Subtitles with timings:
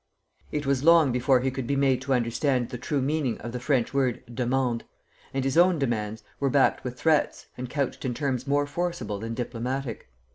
[0.51, 3.59] It was long before he could be made to understand the true meaning of the
[3.59, 4.81] French word demande,
[5.31, 9.35] and his own demands were backed with threats and couched in terms more forcible than
[9.35, 10.09] diplomatic.